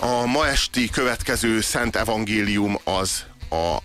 A 0.00 0.26
ma 0.26 0.46
esti 0.46 0.88
következő 0.88 1.60
Szent 1.60 1.96
Evangélium 1.96 2.78
az 2.84 3.24
a 3.50 3.76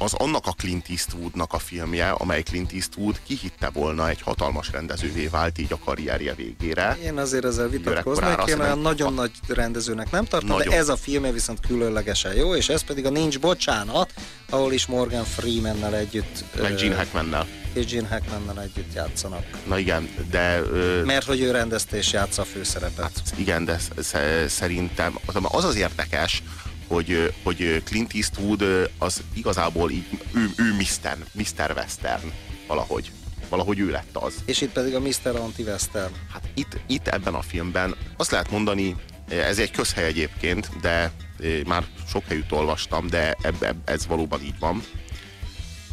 az 0.00 0.14
annak 0.14 0.46
a 0.46 0.52
Clint 0.52 0.86
Eastwoodnak 0.88 1.52
a 1.52 1.58
filmje, 1.58 2.10
amely 2.10 2.42
Clint 2.42 2.72
Eastwood 2.72 3.20
kihitte 3.26 3.70
volna 3.72 4.08
egy 4.08 4.22
hatalmas 4.22 4.70
rendezővé 4.72 5.26
vált 5.26 5.58
így 5.58 5.72
a 5.72 5.78
karrierje 5.84 6.34
végére. 6.34 6.96
Én 7.02 7.18
azért 7.18 7.44
ezzel 7.44 7.68
vitatkoznék, 7.68 8.46
én 8.46 8.60
olyan 8.60 8.78
nagyon 8.78 9.14
nagy 9.14 9.30
rendezőnek 9.48 10.10
nem 10.10 10.24
tartom, 10.24 10.48
nagyon. 10.48 10.68
de 10.68 10.76
ez 10.76 10.88
a 10.88 10.96
filmje 10.96 11.32
viszont 11.32 11.60
különlegesen 11.66 12.34
jó, 12.34 12.54
és 12.54 12.68
ez 12.68 12.82
pedig 12.82 13.06
a 13.06 13.10
Nincs 13.10 13.38
Bocsánat, 13.38 14.12
ahol 14.50 14.72
is 14.72 14.86
Morgan 14.86 15.24
Freeman-nel 15.24 15.94
együtt... 15.94 16.44
Meg 16.62 16.74
Gene 16.74 16.96
Hackman-nel. 16.96 17.46
És 17.78 17.86
Gene 17.86 18.08
Hackman-nel 18.08 18.62
együtt 18.62 18.94
játszanak. 18.94 19.44
Na 19.66 19.78
igen, 19.78 20.08
de... 20.30 20.60
Ö... 20.60 21.04
Mert 21.04 21.26
hogy 21.26 21.40
ő 21.40 21.50
rendezte 21.50 21.96
és 21.96 22.12
játsza 22.12 22.42
a 22.42 22.44
főszerepet. 22.44 23.00
Hát 23.02 23.34
igen, 23.36 23.64
de 23.64 23.78
szerintem 24.48 25.18
az 25.42 25.64
az 25.64 25.76
érdekes, 25.76 26.42
hogy, 26.86 27.32
hogy 27.42 27.82
Clint 27.84 28.12
Eastwood 28.14 28.90
az 28.98 29.22
igazából 29.34 29.90
így, 29.90 30.04
ő, 30.34 30.50
ő 30.56 30.74
Mr. 30.74 31.16
Mr. 31.32 31.72
Western 31.76 32.32
valahogy. 32.66 33.10
Valahogy 33.48 33.78
ő 33.78 33.90
lett 33.90 34.16
az. 34.16 34.34
És 34.44 34.60
itt 34.60 34.72
pedig 34.72 34.94
a 34.94 35.00
Mr. 35.00 35.36
Anti-Western. 35.36 36.12
Hát 36.32 36.48
itt, 36.54 36.80
itt 36.86 37.08
ebben 37.08 37.34
a 37.34 37.42
filmben 37.42 37.94
azt 38.16 38.30
lehet 38.30 38.50
mondani, 38.50 38.96
ez 39.28 39.58
egy 39.58 39.70
közhely 39.70 40.06
egyébként, 40.06 40.68
de 40.80 41.12
már 41.66 41.84
sok 42.08 42.24
helyütt 42.28 42.52
olvastam, 42.52 43.06
de 43.06 43.36
eb, 43.42 43.62
eb, 43.62 43.76
ez 43.84 44.06
valóban 44.06 44.42
így 44.42 44.58
van, 44.58 44.82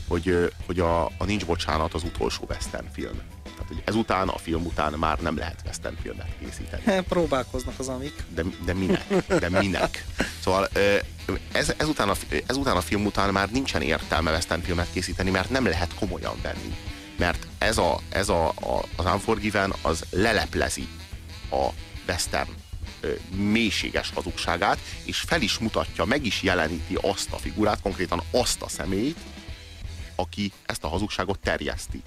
hogy, 0.08 0.54
hogy 0.66 0.80
a, 0.80 1.06
a 1.06 1.26
Nincs 1.26 1.46
Bocsánat 1.46 1.94
az 1.94 2.04
utolsó 2.04 2.46
western 2.50 2.88
film. 2.94 3.22
Tehát, 3.44 3.68
hogy 3.68 3.82
ezután, 3.86 4.28
a 4.28 4.38
film 4.38 4.66
után 4.66 4.94
már 4.94 5.20
nem 5.20 5.38
lehet 5.38 5.62
western 5.66 5.96
filmet 6.02 6.28
készíteni. 6.40 7.02
Próbálkoznak 7.10 7.80
az 7.80 7.88
amik. 7.88 8.24
De, 8.34 8.44
de 8.66 8.74
minek? 8.74 9.26
De 9.28 9.50
minek? 9.50 10.06
Szóval 10.40 10.70
ez, 11.52 11.74
ezután, 11.78 12.10
a, 12.10 12.14
ezután 12.46 12.76
a 12.76 12.82
film 12.82 13.06
után 13.06 13.30
már 13.30 13.52
nincsen 13.52 13.82
értelme 13.82 14.32
western 14.32 14.62
filmet 14.62 14.88
készíteni, 14.94 15.30
mert 15.30 15.50
nem 15.50 15.66
lehet 15.66 15.94
komolyan 15.96 16.36
venni. 16.42 16.76
Mert 17.18 17.48
ez, 17.58 17.78
a, 17.78 18.00
ez 18.10 18.30
a, 18.30 18.48
a, 18.48 18.84
az 18.96 19.06
Unforgiven 19.06 19.74
az 19.82 20.04
leleplezi 20.10 20.88
a 21.52 21.68
western 22.08 22.50
mélységes 23.36 24.12
hazugságát, 24.14 24.78
és 25.04 25.20
fel 25.20 25.42
is 25.42 25.58
mutatja, 25.58 26.06
meg 26.06 26.26
is 26.26 26.42
jeleníti 26.42 26.98
azt 27.02 27.32
a 27.32 27.38
figurát, 27.38 27.82
konkrétan 27.82 28.22
azt 28.32 28.62
a 28.62 28.68
személyt, 28.68 29.18
aki 30.16 30.52
ezt 30.66 30.84
a 30.84 30.88
hazugságot 30.88 31.40
terjeszti. 31.40 32.02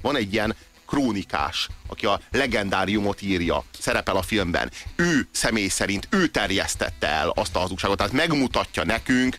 Van 0.00 0.16
egy 0.16 0.32
ilyen 0.32 0.54
krónikás, 0.86 1.68
aki 1.86 2.06
a 2.06 2.20
legendáriumot 2.30 3.22
írja, 3.22 3.64
szerepel 3.78 4.16
a 4.16 4.22
filmben. 4.22 4.70
Ő 4.96 5.28
személy 5.30 5.68
szerint, 5.68 6.08
ő 6.10 6.26
terjesztette 6.26 7.06
el 7.06 7.28
azt 7.28 7.56
a 7.56 7.58
hazugságot, 7.58 7.96
tehát 7.96 8.12
megmutatja 8.12 8.84
nekünk, 8.84 9.36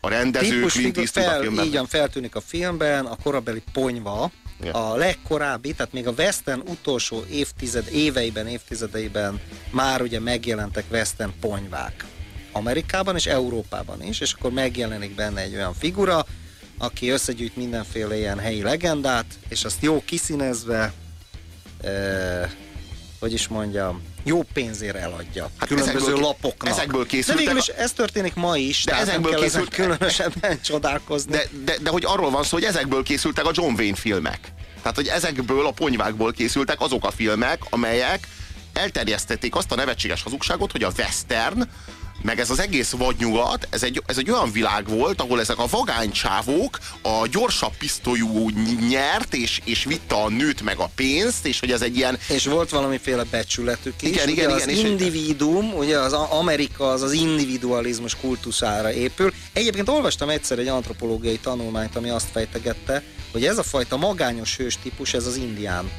a 0.00 0.08
rendező 0.08 0.54
Típus 0.54 0.72
Clint 0.72 0.98
Eastwood 0.98 1.26
fel, 1.26 1.38
a 1.38 1.42
filmben. 1.42 1.64
Így 1.64 1.80
feltűnik 1.88 2.34
a 2.34 2.40
filmben, 2.40 3.06
a 3.06 3.16
korabeli 3.22 3.62
ponyva, 3.72 4.30
Igen. 4.60 4.72
a 4.72 4.94
legkorábbi, 4.94 5.72
tehát 5.72 5.92
még 5.92 6.06
a 6.06 6.10
Western 6.10 6.60
utolsó 6.68 7.24
évtized, 7.30 7.88
éveiben, 7.92 8.46
évtizedeiben 8.46 9.40
már 9.70 10.02
ugye 10.02 10.20
megjelentek 10.20 10.84
Western 10.90 11.32
ponyvák. 11.40 12.04
Amerikában 12.52 13.16
és 13.16 13.26
Európában 13.26 14.02
is, 14.02 14.20
és 14.20 14.32
akkor 14.32 14.52
megjelenik 14.52 15.14
benne 15.14 15.40
egy 15.40 15.54
olyan 15.54 15.74
figura, 15.74 16.26
aki 16.80 17.08
összegyűjt 17.08 17.56
mindenféle 17.56 18.16
ilyen 18.16 18.38
helyi 18.38 18.62
legendát, 18.62 19.26
és 19.48 19.64
azt 19.64 19.82
jó 19.82 20.02
kiszínezve, 20.04 20.92
e, 21.82 22.54
hogy 23.18 23.32
is 23.32 23.48
mondjam, 23.48 24.02
jó 24.24 24.42
pénzért 24.52 24.96
eladja. 24.96 25.50
Hát 25.58 25.68
különböző 25.68 25.98
ezekből, 25.98 26.20
lapoknak. 26.20 26.72
Ezekből 26.72 27.06
készültek. 27.06 27.44
De 27.44 27.52
végül 27.52 27.58
is 27.58 27.68
ez 27.68 27.92
történik 27.92 28.34
ma 28.34 28.56
is, 28.56 28.84
de 28.84 28.96
ezekből 28.96 29.32
nem 29.32 29.40
készült... 29.40 29.68
különösebben 29.68 30.60
csodálkozni. 30.68 31.30
De, 31.30 31.42
de, 31.64 31.76
de, 31.82 31.90
hogy 31.90 32.04
arról 32.04 32.30
van 32.30 32.42
szó, 32.42 32.56
hogy 32.56 32.64
ezekből 32.64 33.02
készültek 33.02 33.46
a 33.46 33.50
John 33.54 33.74
Wayne 33.74 33.96
filmek. 33.96 34.52
Tehát, 34.82 34.96
hogy 34.96 35.06
ezekből 35.06 35.66
a 35.66 35.70
ponyvákból 35.70 36.32
készültek 36.32 36.80
azok 36.80 37.04
a 37.04 37.10
filmek, 37.10 37.62
amelyek 37.70 38.28
elterjesztették 38.72 39.54
azt 39.54 39.72
a 39.72 39.74
nevetséges 39.74 40.22
hazugságot, 40.22 40.72
hogy 40.72 40.82
a 40.82 40.92
western 40.98 41.68
meg 42.22 42.40
ez 42.40 42.50
az 42.50 42.58
egész 42.58 42.90
vadnyugat, 42.90 43.68
ez 43.70 43.82
egy, 43.82 44.02
ez 44.06 44.18
egy 44.18 44.30
olyan 44.30 44.52
világ 44.52 44.88
volt, 44.88 45.20
ahol 45.20 45.40
ezek 45.40 45.58
a 45.58 45.66
vagánycsávók 45.70 46.78
a 47.02 47.26
gyorsabb 47.30 47.76
pisztolyú 47.78 48.48
nyert, 48.88 49.34
és, 49.34 49.60
és 49.64 49.84
vitte 49.84 50.14
a 50.14 50.28
nőt 50.28 50.62
meg 50.62 50.78
a 50.78 50.90
pénzt, 50.94 51.46
és 51.46 51.60
hogy 51.60 51.72
ez 51.72 51.82
egy 51.82 51.96
ilyen... 51.96 52.18
És 52.28 52.46
volt 52.46 52.70
valamiféle 52.70 53.24
becsületük 53.24 54.02
is. 54.02 54.08
Igen, 54.08 54.28
ugye 54.28 54.32
igen, 54.32 54.50
az 54.50 54.68
igen. 54.68 54.86
individuum, 54.86 55.74
ugye 55.74 55.98
az 55.98 56.12
Amerika 56.12 56.90
az 56.90 57.02
az 57.02 57.12
individualizmus 57.12 58.16
kultuszára 58.16 58.92
épül. 58.92 59.32
Egyébként 59.52 59.88
olvastam 59.88 60.28
egyszer 60.28 60.58
egy 60.58 60.68
antropológiai 60.68 61.38
tanulmányt, 61.38 61.96
ami 61.96 62.08
azt 62.08 62.30
fejtegette, 62.30 63.02
hogy 63.32 63.44
ez 63.44 63.58
a 63.58 63.62
fajta 63.62 63.96
magányos 63.96 64.56
hős 64.56 64.78
típus, 64.82 65.14
ez 65.14 65.26
az 65.26 65.36
indián 65.36 65.90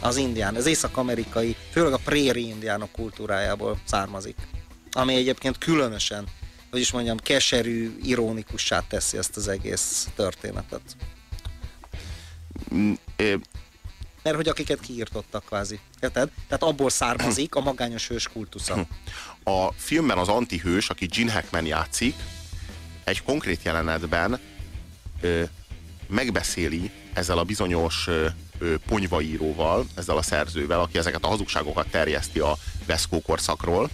az 0.00 0.16
indián, 0.16 0.54
az 0.54 0.66
észak-amerikai, 0.66 1.56
főleg 1.72 1.92
a 1.92 2.00
préri 2.04 2.48
indiánok 2.48 2.92
kultúrájából 2.92 3.78
származik 3.84 4.36
ami 4.92 5.14
egyébként 5.14 5.58
különösen, 5.58 6.26
hogy 6.70 6.80
is 6.80 6.90
mondjam, 6.92 7.16
keserű, 7.16 7.96
ironikussá 8.02 8.84
teszi 8.88 9.16
ezt 9.16 9.36
az 9.36 9.48
egész 9.48 10.08
történetet. 10.14 10.80
Mm, 12.74 12.92
Mert 14.22 14.36
hogy 14.36 14.48
akiket 14.48 14.80
kiírtottak 14.80 15.44
kvázi. 15.44 15.80
Érted? 16.00 16.30
Tehát 16.48 16.62
abból 16.62 16.90
származik 16.90 17.54
a 17.54 17.60
magányos 17.60 18.08
hős 18.08 18.28
kultusza. 18.28 18.86
A 19.44 19.72
filmben 19.76 20.18
az 20.18 20.28
antihős, 20.28 20.90
aki 20.90 21.06
Gene 21.06 21.32
Hackman 21.32 21.66
játszik, 21.66 22.14
egy 23.04 23.22
konkrét 23.22 23.62
jelenetben 23.62 24.40
ö, 25.20 25.42
megbeszéli 26.06 26.90
ezzel 27.12 27.38
a 27.38 27.44
bizonyos 27.44 28.06
ö, 28.06 28.26
ponyvaíróval, 28.86 29.86
ezzel 29.94 30.16
a 30.16 30.22
szerzővel, 30.22 30.80
aki 30.80 30.98
ezeket 30.98 31.24
a 31.24 31.28
hazugságokat 31.28 31.90
terjeszti 31.90 32.38
a 32.38 32.56
Veszkó 32.86 33.22
korszakról, 33.22 33.90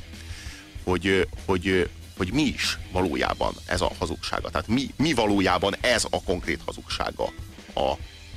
hogy, 0.84 1.28
hogy, 1.46 1.88
hogy 2.16 2.32
mi 2.32 2.42
is 2.42 2.78
valójában 2.92 3.54
ez 3.66 3.80
a 3.80 3.90
hazugsága. 3.98 4.50
Tehát 4.50 4.68
mi, 4.68 4.90
mi 4.96 5.12
valójában 5.12 5.74
ez 5.80 6.04
a 6.10 6.22
konkrét 6.22 6.60
hazugsága 6.64 7.32
a, 7.74 7.92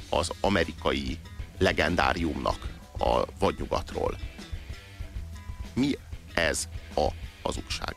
az 0.09 0.31
amerikai 0.41 1.17
legendáriumnak 1.57 2.67
a 2.99 3.21
vadnyugatról. 3.39 4.17
Mi 5.73 5.97
ez 6.33 6.67
a 6.95 7.07
hazugság? 7.43 7.95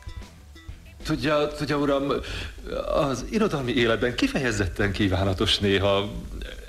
Tudja, 1.03 1.47
tudja, 1.47 1.77
uram, 1.77 2.11
az 2.93 3.25
irodalmi 3.29 3.71
életben 3.71 4.15
kifejezetten 4.15 4.91
kívánatos 4.91 5.59
néha 5.59 6.11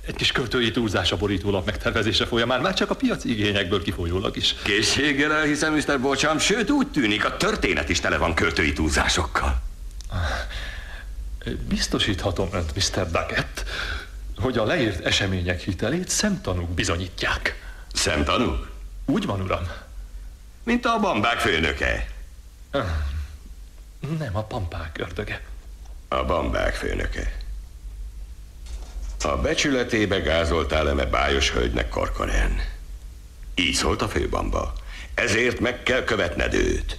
egy 0.07 0.15
kis 0.15 0.33
költői 0.33 0.71
túlzás 0.71 1.13
a 1.13 1.17
borítólap 1.17 1.67
megtervezése 1.67 2.27
folyamán, 2.27 2.61
már 2.61 2.75
csak 2.75 2.91
a 2.91 2.95
piaci 2.95 3.31
igényekből 3.31 3.83
kifolyólag 3.83 4.37
is. 4.37 4.55
Készséggel 4.63 5.33
elhiszem, 5.33 5.75
Mr. 5.75 6.01
Bocsám, 6.01 6.39
sőt 6.39 6.71
úgy 6.71 6.89
tűnik, 6.89 7.25
a 7.25 7.37
történet 7.37 7.89
is 7.89 8.01
tele 8.01 8.17
van 8.17 8.35
költői 8.35 8.73
túlzásokkal. 8.73 9.63
Biztosíthatom 11.69 12.49
önt, 12.53 12.75
Mr. 12.75 13.11
Duckett, 13.11 13.65
hogy 14.37 14.59
a 14.59 14.65
leírt 14.65 15.05
események 15.05 15.61
hitelét 15.61 16.09
szemtanúk 16.09 16.71
bizonyítják. 16.71 17.63
Szemtanúk? 17.93 18.71
Úgy 19.05 19.27
van, 19.27 19.41
uram. 19.41 19.69
Mint 20.63 20.85
a 20.87 20.99
bambák 21.01 21.39
főnöke. 21.39 22.09
Nem, 24.19 24.37
a 24.37 24.43
pampák 24.43 24.99
ördöge. 24.99 25.41
A 26.09 26.25
bambák 26.25 26.75
főnöke. 26.75 27.42
A 29.25 29.37
becsületébe 29.37 30.19
gázoltál 30.19 30.89
eme 30.89 31.05
bájos 31.05 31.51
hölgynek 31.51 31.89
Korkoren. 31.89 32.61
Így 33.55 33.75
szólt 33.75 34.03
a 34.03 34.09
főbamba. 34.09 34.73
Ezért 35.15 35.61
meg 35.61 35.83
kell 35.83 36.05
követned 36.05 36.55
őt. 36.55 36.99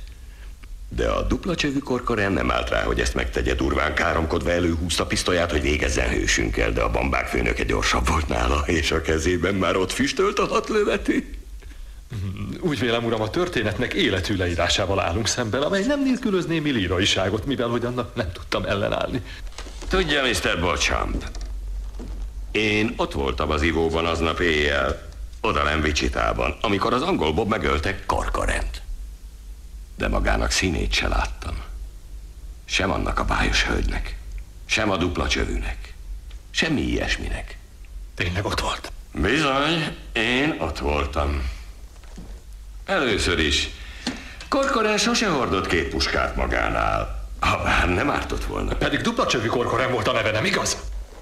De 0.90 1.10
a 1.10 1.22
dupla 1.22 1.56
csövű 1.56 1.78
korkoren 1.78 2.32
nem 2.32 2.52
állt 2.52 2.70
rá, 2.70 2.84
hogy 2.84 3.00
ezt 3.00 3.14
megtegye 3.14 3.54
durván 3.54 3.94
káromkodva 3.94 4.52
előhúzta 4.52 5.06
pisztolyát, 5.06 5.52
hogy 5.52 5.62
végezzen 5.62 6.10
hősünkkel, 6.10 6.72
de 6.72 6.82
a 6.82 6.92
bambák 6.92 7.28
főnöke 7.28 7.64
gyorsabb 7.64 8.08
volt 8.08 8.28
nála, 8.28 8.64
és 8.66 8.92
a 8.92 9.02
kezében 9.02 9.56
már 9.56 9.76
ott 9.76 9.92
füstölt 9.92 10.40
a 10.40 10.46
hat 10.46 10.70
lövető. 10.70 11.26
Úgy 12.60 12.80
vélem, 12.80 13.06
uram, 13.06 13.22
a 13.22 13.30
történetnek 13.30 13.94
életű 13.94 14.36
leírásával 14.36 15.00
állunk 15.00 15.28
szemben, 15.28 15.62
amely 15.62 15.84
nem 15.84 16.04
nélkülözné 16.04 16.60
mi 16.60 16.72
líraiságot, 16.72 17.46
mivel 17.46 17.68
hogy 17.68 17.86
annak 17.86 18.16
nem 18.16 18.32
tudtam 18.32 18.66
ellenállni. 18.66 19.22
Tudja, 19.88 20.22
Mr. 20.24 20.60
Bochamp, 20.60 21.24
én 22.54 22.94
ott 22.96 23.14
voltam 23.14 23.50
az 23.50 23.62
ivóban 23.62 24.06
aznap 24.06 24.40
éjjel, 24.40 25.10
oda 25.42 25.64
nem 25.64 25.82
Vicsitában, 25.82 26.58
amikor 26.62 26.94
az 26.94 27.02
angol 27.02 27.34
Bob 27.34 27.50
megölte 27.50 28.06
Karkarent. 28.06 28.82
De 29.98 30.08
magának 30.08 30.52
színét 30.52 30.94
se 30.94 31.08
láttam. 31.08 31.56
Sem 32.66 32.92
annak 32.92 33.20
a 33.20 33.26
bájos 33.26 33.64
hölgynek, 33.64 34.18
sem 34.66 34.92
a 34.92 34.98
dupla 34.98 35.28
csövűnek, 35.28 35.94
semmi 36.52 36.82
ilyesminek. 36.82 37.58
Tényleg 38.16 38.46
ott 38.46 38.60
volt? 38.60 38.92
Bizony, 39.14 39.98
én 40.14 40.56
ott 40.60 40.80
voltam. 40.80 41.50
Először 42.86 43.40
is 43.40 43.70
Korkorán 44.50 44.98
sose 44.98 45.30
hordott 45.30 45.68
két 45.68 45.90
puskát 45.90 46.36
magánál. 46.36 47.28
Ha 47.40 47.64
bár 47.64 47.90
nem 47.90 48.10
ártott 48.10 48.44
volna. 48.44 48.76
Pedig 48.76 49.02
dupla 49.02 49.28
csövű 49.28 49.48
korkorán 49.48 49.92
volt 49.92 50.08
a 50.08 50.12
neve, 50.12 50.32
nem 50.32 50.46
igaz? 50.46 50.78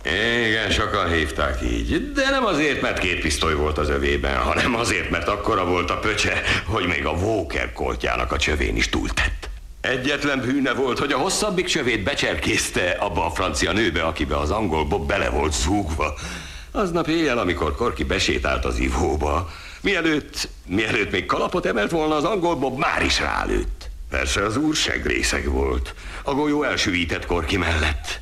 Igen, 0.06 0.72
sokan 0.72 1.12
hívták 1.12 1.62
így, 1.62 2.12
de 2.12 2.30
nem 2.30 2.46
azért, 2.46 2.82
mert 2.82 3.00
két 3.00 3.20
pisztoly 3.20 3.56
volt 3.56 3.78
az 3.78 3.90
övében, 3.90 4.38
hanem 4.38 4.76
azért, 4.76 5.10
mert 5.10 5.28
akkora 5.28 5.66
volt 5.66 5.90
a 5.90 6.00
pöcse, 6.00 6.42
hogy 6.66 6.88
még 6.88 7.06
a 7.06 7.12
Walker 7.12 7.74
koltjának 7.74 8.32
a 8.32 8.38
csövén 8.38 8.76
is 8.76 8.90
túltett. 8.90 9.50
Egyetlen 9.82 10.40
bűne 10.40 10.74
volt, 10.74 11.00
hogy 11.00 11.12
a 11.12 11.18
hosszabbik 11.18 11.66
csövét 11.66 12.04
becserkészte 12.04 12.90
abba 13.00 13.26
a 13.26 13.30
francia 13.32 13.72
nőbe, 13.72 14.02
akibe 14.02 14.38
az 14.38 14.52
angol 14.52 14.86
Bob 14.86 15.08
bele 15.08 15.30
volt 15.30 15.54
zúgva. 15.54 16.14
Aznap 16.72 17.08
éjjel, 17.08 17.38
amikor 17.38 17.76
Korki 17.76 18.04
besétált 18.04 18.66
az 18.66 18.78
ivóba, 18.78 19.50
mielőtt, 19.82 20.50
mielőtt 20.68 21.12
még 21.12 21.26
kalapot 21.26 21.66
emelt 21.66 21.92
volna, 21.92 22.16
az 22.16 22.24
angol 22.24 22.56
Bob 22.56 22.80
már 22.80 23.06
is 23.06 23.20
rálőtt. 23.20 23.90
Persze 24.10 24.46
az 24.46 24.58
úr 24.58 24.76
segrészeg 24.76 25.50
volt, 25.50 25.94
a 26.24 26.34
golyó 26.34 26.64
elsüvített 26.64 27.26
Korki 27.26 27.58
mellett. 27.58 28.20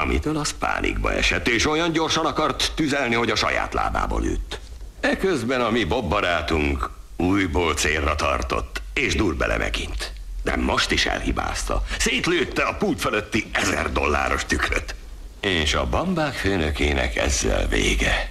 Amitől 0.00 0.36
az 0.36 0.54
pánikba 0.58 1.12
esett, 1.12 1.48
és 1.48 1.66
olyan 1.66 1.92
gyorsan 1.92 2.26
akart 2.26 2.72
tüzelni, 2.74 3.14
hogy 3.14 3.30
a 3.30 3.36
saját 3.36 3.74
lábába 3.74 4.18
lőtt. 4.18 4.58
Eközben 5.00 5.60
a 5.60 5.70
mi 5.70 5.84
Bob 5.84 6.08
barátunk 6.08 6.90
újból 7.16 7.74
célra 7.74 8.14
tartott, 8.14 8.82
és 8.94 9.14
dur 9.14 9.34
bele 9.34 9.56
megint. 9.56 10.12
De 10.42 10.56
most 10.56 10.90
is 10.90 11.06
elhibázta. 11.06 11.84
Szétlőtte 11.98 12.62
a 12.62 12.74
pult 12.74 13.00
fölötti 13.00 13.50
ezer 13.52 13.92
dolláros 13.92 14.44
tükröt. 14.44 14.94
És 15.40 15.74
a 15.74 15.86
bambák 15.86 16.34
főnökének 16.34 17.16
ezzel 17.16 17.66
vége. 17.68 18.28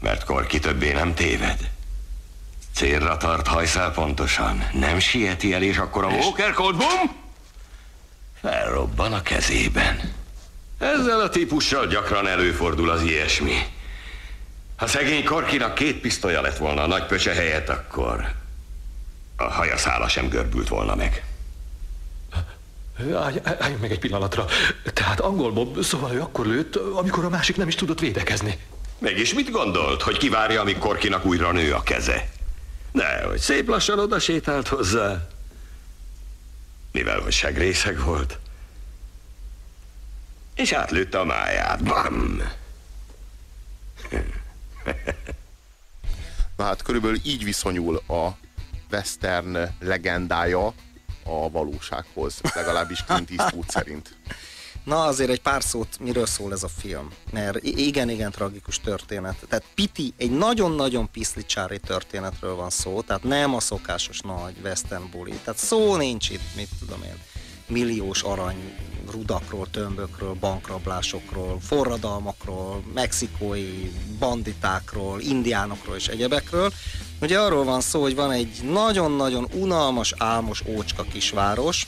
Mert 0.00 0.24
Korki 0.24 0.58
többé 0.58 0.92
nem 0.92 1.14
téved. 1.14 1.70
Célra 2.74 3.16
tart 3.16 3.46
hajszál 3.46 3.92
pontosan. 3.92 4.68
Nem 4.72 4.98
sieti 4.98 5.52
el, 5.52 5.62
és 5.62 5.78
akkor 5.78 6.04
a 6.04 6.08
Walker 6.08 6.52
Cold 6.52 6.76
Boom 6.76 7.20
felrobban 8.40 9.12
a 9.12 9.22
kezében. 9.22 10.20
Ezzel 10.82 11.20
a 11.20 11.28
típussal 11.28 11.86
gyakran 11.86 12.26
előfordul 12.26 12.90
az 12.90 13.02
ilyesmi. 13.02 13.58
Ha 14.76 14.86
szegény 14.86 15.24
Korkinak 15.24 15.74
két 15.74 16.00
pisztolya 16.00 16.40
lett 16.40 16.56
volna 16.56 16.82
a 16.82 16.86
nagy 16.86 17.06
pöcse 17.06 17.32
helyett, 17.32 17.68
akkor 17.68 18.34
a 19.36 19.44
hajaszála 19.44 20.08
sem 20.08 20.28
görbült 20.28 20.68
volna 20.68 20.94
meg. 20.94 21.24
Állj, 23.14 23.40
állj 23.44 23.76
meg 23.80 23.90
egy 23.90 23.98
pillanatra. 23.98 24.44
Tehát 24.92 25.20
angol 25.20 25.52
Bob, 25.52 25.82
szóval 25.82 26.12
ő 26.12 26.20
akkor 26.20 26.46
lőtt, 26.46 26.76
amikor 26.76 27.24
a 27.24 27.28
másik 27.28 27.56
nem 27.56 27.68
is 27.68 27.74
tudott 27.74 28.00
védekezni. 28.00 28.58
Mégis 28.98 29.34
mit 29.34 29.50
gondolt, 29.50 30.02
hogy 30.02 30.16
kivárja, 30.16 30.60
amíg 30.60 30.78
Korkinak 30.78 31.24
újra 31.24 31.52
nő 31.52 31.72
a 31.72 31.82
keze? 31.82 32.28
De, 32.92 33.24
hogy 33.28 33.38
szép 33.38 33.68
lassan 33.68 33.98
oda 33.98 34.18
sétált 34.18 34.68
hozzá. 34.68 35.28
Mivel, 36.92 37.20
hogy 37.20 37.32
segrészeg 37.32 38.04
volt. 38.04 38.38
És 40.54 40.72
átlőtte 40.72 41.20
a 41.20 41.24
máját. 41.24 41.84
Bam! 41.84 42.42
Na 46.56 46.64
hát 46.64 46.82
körülbelül 46.82 47.18
így 47.22 47.44
viszonyul 47.44 47.96
a 47.96 48.36
western 48.90 49.58
legendája 49.80 50.66
a 51.24 51.50
valósághoz, 51.50 52.40
legalábbis 52.54 53.04
Clint 53.04 53.30
Eastwood 53.30 53.70
szerint. 53.70 54.16
Na 54.84 55.04
azért 55.04 55.30
egy 55.30 55.40
pár 55.40 55.62
szót, 55.62 55.98
miről 56.00 56.26
szól 56.26 56.52
ez 56.52 56.62
a 56.62 56.68
film, 56.68 57.10
mert 57.30 57.62
igen-igen 57.62 58.30
tragikus 58.30 58.80
történet. 58.80 59.36
Tehát 59.48 59.64
Piti 59.74 60.12
egy 60.16 60.30
nagyon-nagyon 60.30 61.10
piszlicsári 61.10 61.78
történetről 61.78 62.54
van 62.54 62.70
szó, 62.70 63.00
tehát 63.00 63.22
nem 63.22 63.54
a 63.54 63.60
szokásos 63.60 64.20
nagy 64.20 64.54
western 64.62 65.10
buli. 65.10 65.32
Tehát 65.44 65.60
szó 65.60 65.96
nincs 65.96 66.30
itt, 66.30 66.54
mit 66.56 66.68
tudom 66.78 67.02
én, 67.02 67.16
milliós 67.66 68.22
arany 68.22 68.74
rudakról, 69.10 69.66
tömbökről, 69.70 70.36
bankrablásokról, 70.40 71.58
forradalmakról, 71.60 72.82
mexikói 72.94 73.90
banditákról, 74.18 75.20
indiánokról 75.20 75.96
és 75.96 76.06
egyebekről. 76.06 76.72
Ugye 77.20 77.38
arról 77.38 77.64
van 77.64 77.80
szó, 77.80 78.02
hogy 78.02 78.14
van 78.14 78.30
egy 78.30 78.60
nagyon-nagyon 78.70 79.48
unalmas, 79.54 80.14
álmos 80.18 80.62
ócska 80.66 81.02
kisváros, 81.12 81.86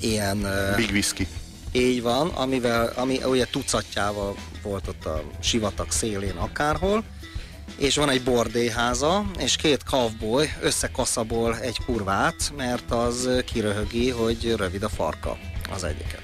ilyen... 0.00 0.46
Big 0.76 0.90
Whisky. 0.90 1.26
Így 1.72 2.02
van, 2.02 2.28
amivel, 2.28 2.92
ami 2.96 3.24
ugye 3.24 3.46
tucatjával 3.50 4.36
volt 4.62 4.88
ott 4.88 5.04
a 5.04 5.22
sivatag 5.40 5.90
szélén 5.90 6.36
akárhol, 6.36 7.04
és 7.76 7.96
van 7.96 8.10
egy 8.10 8.22
bordéháza, 8.22 9.30
és 9.38 9.56
két 9.56 9.82
cowboy 9.82 10.48
összekaszabol 10.60 11.58
egy 11.58 11.78
kurvát, 11.86 12.52
mert 12.56 12.90
az 12.90 13.28
kiröhögi, 13.52 14.10
hogy 14.10 14.54
rövid 14.56 14.82
a 14.82 14.88
farka 14.88 15.38
az 15.70 15.84
egyiket. 15.84 16.22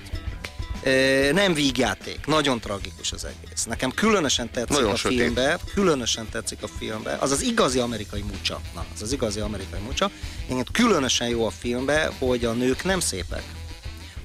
Nem 1.33 1.55
vígjáték, 1.55 2.27
nagyon 2.27 2.61
tragikus 2.61 3.13
az 3.13 3.25
egész. 3.25 3.65
Nekem 3.65 3.91
különösen 3.91 4.51
tetszik 4.51 4.77
nagyon 4.77 4.91
a 4.91 4.97
sötét. 4.97 5.19
filmbe, 5.19 5.59
különösen 5.75 6.29
tetszik 6.29 6.63
a 6.63 6.69
filmbe, 6.79 7.17
az 7.21 7.31
az 7.31 7.43
igazi 7.43 7.79
amerikai 7.79 8.23
mucsa. 8.23 8.61
Na, 8.75 8.85
az 8.95 9.03
az 9.03 9.13
igazi 9.13 9.41
amerikai 9.41 9.81
mucsa. 9.81 10.11
Engem 10.49 10.65
különösen 10.73 11.29
jó 11.29 11.47
a 11.47 11.51
filmbe, 11.51 12.11
hogy 12.19 12.45
a 12.45 12.53
nők 12.53 12.85
nem 12.85 13.01
szépek. 13.01 13.43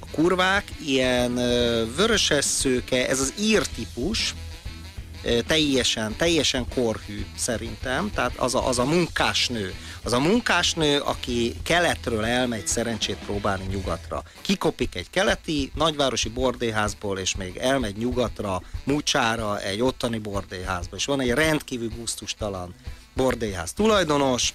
A 0.00 0.06
kurvák 0.12 0.64
ilyen 0.86 1.34
vöröses 1.96 2.44
szőke, 2.44 3.08
ez 3.08 3.20
az 3.20 3.34
ír 3.38 3.66
típus, 3.66 4.34
teljesen, 5.46 6.16
teljesen 6.16 6.66
korhű 6.74 7.26
szerintem, 7.36 8.10
tehát 8.14 8.36
az 8.36 8.54
a, 8.54 8.68
az 8.68 8.78
a 8.78 8.84
munkásnő, 8.84 9.74
az 10.02 10.12
a 10.12 10.18
munkásnő, 10.18 11.00
aki 11.00 11.54
keletről 11.62 12.24
elmegy 12.24 12.66
szerencsét 12.66 13.16
próbálni 13.16 13.64
nyugatra. 13.64 14.22
Kikopik 14.40 14.94
egy 14.94 15.10
keleti, 15.10 15.70
nagyvárosi 15.74 16.28
bordéházból, 16.28 17.18
és 17.18 17.36
még 17.36 17.56
elmegy 17.56 17.96
nyugatra, 17.96 18.62
Mucsára, 18.84 19.60
egy 19.60 19.82
ottani 19.82 20.18
bordéházba, 20.18 20.96
és 20.96 21.04
van 21.04 21.20
egy 21.20 21.30
rendkívül 21.30 21.90
gusztustalan 21.96 22.74
bordéház 23.14 23.72
tulajdonos, 23.72 24.54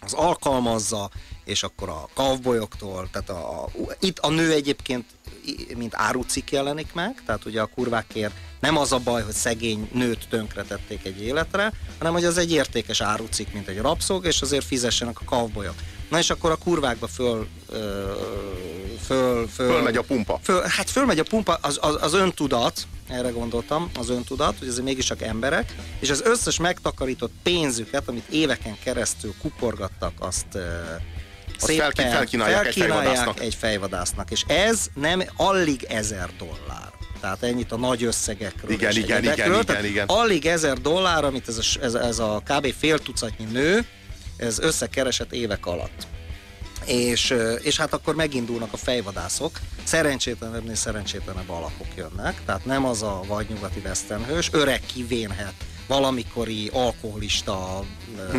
az 0.00 0.12
alkalmazza, 0.12 1.10
és 1.44 1.62
akkor 1.62 1.88
a 1.88 2.08
kavbolyoktól, 2.14 3.08
tehát 3.12 3.30
a, 3.30 3.68
itt 4.00 4.18
a 4.18 4.30
nő 4.30 4.52
egyébként 4.52 5.04
mint 5.76 5.94
árucik 5.96 6.50
jelenik 6.50 6.92
meg, 6.92 7.22
tehát 7.26 7.44
ugye 7.44 7.60
a 7.60 7.70
kurvákért 7.74 8.34
nem 8.60 8.76
az 8.76 8.92
a 8.92 8.98
baj, 8.98 9.22
hogy 9.22 9.34
szegény 9.34 9.88
nőt 9.92 10.28
tönkretették 10.28 11.04
egy 11.04 11.22
életre, 11.22 11.72
hanem 11.98 12.12
hogy 12.12 12.24
az 12.24 12.38
egy 12.38 12.52
értékes 12.52 13.00
árucik, 13.00 13.52
mint 13.52 13.68
egy 13.68 13.78
rabszolg, 13.78 14.24
és 14.24 14.40
azért 14.40 14.64
fizessenek 14.64 15.20
a 15.20 15.24
kavbolyok. 15.24 15.74
Na 16.10 16.18
és 16.18 16.30
akkor 16.30 16.50
a 16.50 16.56
kurvákba 16.56 17.06
föl, 17.06 17.48
föl, 19.04 19.48
föl 19.48 19.68
Fölmegy 19.68 19.96
a 19.96 20.02
pumpa. 20.02 20.38
Föl, 20.42 20.62
hát 20.68 20.90
fölmegy 20.90 21.18
a 21.18 21.22
pumpa, 21.22 21.58
az, 21.62 21.78
az, 21.80 21.98
az 22.00 22.14
öntudat, 22.14 22.86
erre 23.08 23.28
gondoltam, 23.28 23.90
az 23.98 24.10
öntudat, 24.10 24.58
hogy 24.58 24.68
ezek 24.68 24.84
mégis 24.84 25.04
csak 25.04 25.22
emberek, 25.22 25.74
és 26.00 26.10
az 26.10 26.22
összes 26.24 26.58
megtakarított 26.58 27.32
pénzüket, 27.42 28.08
amit 28.08 28.28
éveken 28.28 28.76
keresztül 28.84 29.34
kuporgattak, 29.40 30.12
azt 30.18 30.58
szépen 31.58 31.92
felkínálják, 31.94 32.62
felkínálják 32.62 32.66
egy, 32.66 32.74
fejvadásznak. 32.74 33.40
egy 33.40 33.54
fejvadásznak. 33.54 34.30
És 34.30 34.42
ez 34.46 34.86
nem 34.94 35.22
alig 35.36 35.82
ezer 35.82 36.30
dollár. 36.38 36.90
Tehát 37.20 37.42
ennyit 37.42 37.72
a 37.72 37.76
nagy 37.76 38.04
összegekről. 38.04 38.70
Igen, 38.70 38.96
igen, 38.96 39.22
igen, 39.22 39.62
igen, 39.62 39.84
igen. 39.84 40.06
Alig 40.06 40.46
ezer 40.46 40.78
dollár, 40.78 41.24
amit 41.24 41.48
ez 41.48 41.58
a, 41.58 41.84
ez, 41.84 41.94
ez 41.94 42.18
a 42.18 42.42
kb. 42.44 42.72
fél 42.78 42.98
tucatnyi 42.98 43.44
nő, 43.44 43.86
ez 44.36 44.58
összekeresett 44.58 45.32
évek 45.32 45.66
alatt. 45.66 46.06
És, 46.84 47.34
és 47.62 47.76
hát 47.76 47.92
akkor 47.92 48.14
megindulnak 48.14 48.72
a 48.72 48.76
fejvadászok, 48.76 49.58
szerencsétlenebbnél 49.84 50.74
szerencsétlenebb 50.74 51.50
alakok 51.50 51.86
jönnek, 51.96 52.40
tehát 52.46 52.64
nem 52.64 52.84
az 52.84 53.02
a 53.02 53.20
vagy 53.26 53.46
nyugati 53.48 53.80
vesztenhős, 53.80 54.48
öreg 54.52 54.80
kivénhet 54.94 55.54
valamikori 55.86 56.70
alkoholista, 56.72 57.84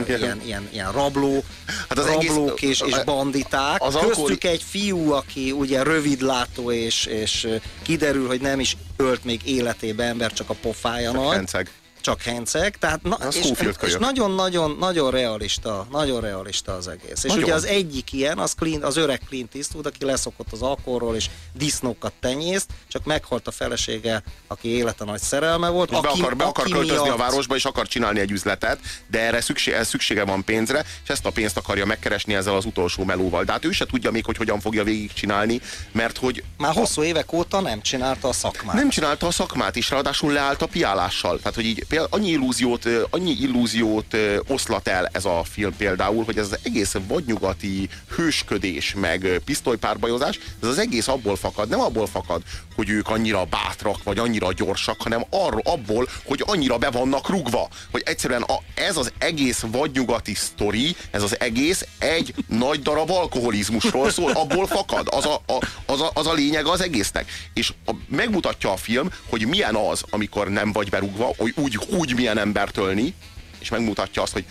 ilyen, 0.08 0.42
ilyen, 0.46 0.70
ilyen 0.72 0.92
rabló, 0.92 1.44
hát 1.90 1.98
az 1.98 2.06
rablók 2.06 2.62
egész, 2.62 2.82
és, 2.82 2.88
és 2.88 3.04
banditák. 3.04 3.82
Az 3.82 3.94
Köztük 3.94 4.18
alkohol... 4.18 4.52
egy 4.52 4.64
fiú, 4.64 5.12
aki 5.12 5.52
ugye 5.52 5.84
rövidlátó, 5.84 6.72
és, 6.72 7.06
és 7.06 7.48
kiderül, 7.82 8.28
hogy 8.28 8.42
nem 8.42 8.60
is 8.60 8.78
ölt 8.96 9.24
még 9.24 9.42
életében 9.46 10.08
ember, 10.08 10.34
csak 10.34 10.50
a 10.50 10.54
pofája 10.54 11.12
csak 11.12 11.22
nagy. 11.22 11.36
Henceg 11.36 11.72
csak 12.04 12.22
henceg, 12.22 12.78
tehát 12.78 13.04
na, 13.04 13.18
és, 13.32 13.52
és 13.82 13.96
nagyon-nagyon 14.00 14.76
nagyon 14.80 15.12
realista, 15.12 15.88
nagyon 15.92 16.22
realista 16.22 16.76
az 16.76 16.88
egész. 16.88 17.24
És 17.24 17.30
nagyon. 17.30 17.44
ugye 17.44 17.54
az 17.54 17.66
egyik 17.66 18.14
ilyen, 18.14 18.38
az, 18.38 18.54
Clint, 18.54 18.84
az 18.84 18.98
öreg 18.98 19.22
Clint 19.28 19.56
Eastwood, 19.56 19.86
aki 19.86 20.06
leszokott 20.06 20.52
az 20.52 20.62
alkoholról, 20.62 21.16
és 21.16 21.30
disznókat 21.54 22.14
tenyészt, 22.20 22.70
csak 22.88 23.04
meghalt 23.04 23.48
a 23.48 23.52
felesége, 23.52 24.24
aki 24.48 24.68
élete 24.68 25.04
nagy 25.04 25.22
szerelme 25.22 25.70
volt. 25.70 25.92
Aki, 25.92 26.02
be 26.02 26.10
akar, 26.10 26.36
be 26.36 26.44
akar 26.44 26.66
költözni 26.66 27.04
miatt... 27.04 27.14
a 27.14 27.18
városba, 27.18 27.56
és 27.56 27.66
akar 27.66 27.88
csinálni 27.88 28.20
egy 28.20 28.32
üzletet, 28.32 28.80
de 29.08 29.20
erre 29.20 29.42
szüksége, 29.42 29.84
szüksége 29.84 30.26
van 30.26 30.44
pénzre, 30.44 30.86
és 31.04 31.10
ezt 31.10 31.26
a 31.26 31.32
pénzt 31.32 31.58
akarja 31.58 31.86
megkeresni 31.86 32.34
ezzel 32.34 32.56
az 32.56 32.66
utolsó 32.66 33.04
melóval. 33.04 33.44
De 33.44 33.52
hát 33.52 33.66
ő 33.66 33.72
se 33.72 33.86
tudja 33.86 34.12
még, 34.12 34.26
hogy 34.26 34.38
hogyan 34.38 34.60
fogja 34.60 34.84
végigcsinálni, 34.84 35.62
mert 35.92 36.18
hogy... 36.18 36.44
Már 36.58 36.74
hosszú 36.74 37.04
évek 37.04 37.34
óta 37.34 37.62
nem 37.62 37.82
csinálta 37.82 38.28
a 38.28 38.34
szakmát. 38.34 38.76
Nem 38.76 38.90
csinálta 38.90 39.28
a 39.28 39.32
szakmát, 39.32 39.76
és 39.76 39.90
ráadásul 39.90 40.32
leállt 40.32 40.62
a 40.62 40.66
piálással. 40.68 41.38
Tehát, 41.38 41.56
hogy 41.56 41.66
így 41.66 41.86
például 41.94 42.22
annyi 42.22 42.30
illúziót, 42.30 42.90
annyi 43.10 43.32
illúziót 43.32 44.18
oszlat 44.48 44.88
el 44.88 45.10
ez 45.12 45.26
a 45.26 45.44
film 45.52 45.76
például, 45.78 46.24
hogy 46.24 46.38
ez 46.38 46.52
az 46.52 46.60
egész 46.64 46.96
vadnyugati 47.08 47.90
hősködés, 48.16 48.94
meg 48.94 49.42
pisztolypárbajozás, 49.46 50.40
ez 50.62 50.68
az 50.68 50.78
egész 50.78 51.08
abból 51.08 51.36
fakad, 51.36 51.70
nem 51.70 51.80
abból 51.80 52.08
fakad, 52.08 52.42
hogy 52.76 52.90
ők 52.90 53.10
annyira 53.10 53.46
bátrak, 53.46 54.04
vagy 54.04 54.18
annyira 54.18 54.54
gyorsak, 54.54 55.02
hanem 55.02 55.26
arról, 55.30 55.62
abból, 55.64 56.08
hogy 56.26 56.44
annyira 56.46 56.78
be 56.78 56.90
vannak 56.90 57.30
rugva. 57.30 57.68
Hogy 57.92 58.02
egyszerűen 58.06 58.42
a, 58.42 58.58
ez 58.74 58.98
az 58.98 59.12
egész 59.18 59.64
vadnyugati 59.72 60.34
sztori, 60.34 60.96
ez 61.12 61.24
az 61.24 61.40
egész 61.40 61.86
egy 62.00 62.34
nagy 62.48 62.82
darab 62.82 63.10
alkoholizmusról 63.10 64.10
szól, 64.10 64.32
abból 64.32 64.68
fakad. 64.68 65.08
Az 65.12 65.26
a, 65.26 65.42
a, 65.48 65.66
az 65.86 66.02
a, 66.02 66.12
az 66.14 66.28
a 66.28 66.34
lényeg 66.34 66.66
az 66.66 66.82
egésznek. 66.82 67.32
És 67.54 67.74
a, 67.86 67.92
megmutatja 68.08 68.72
a 68.72 68.78
film, 68.78 69.10
hogy 69.30 69.48
milyen 69.48 69.76
az, 69.76 70.04
amikor 70.10 70.50
nem 70.50 70.72
vagy 70.72 70.90
berúgva, 70.90 71.34
hogy 71.38 71.54
úgy, 71.56 71.76
úgy 71.90 72.16
milyen 72.16 72.38
embert 72.38 72.78
ölni, 72.78 73.14
és 73.60 73.70
megmutatja 73.70 74.22
azt, 74.22 74.34
hogy 74.34 74.46